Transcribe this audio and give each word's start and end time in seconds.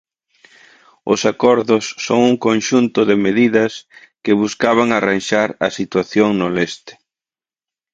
Os 1.13 1.21
acordos 1.33 1.83
son 2.05 2.19
un 2.29 2.35
conxunto 2.47 2.99
de 3.09 3.15
medidas 3.25 3.73
que 4.23 4.37
buscaban 4.43 4.89
arranxar 4.91 5.49
a 5.67 5.69
situación 5.79 6.29
no 6.39 6.47
leste. 6.57 6.93